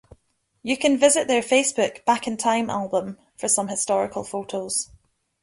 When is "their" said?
1.27-1.43